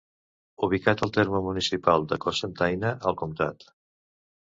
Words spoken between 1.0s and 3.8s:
al terme municipal de Cocentaina, al Comtat.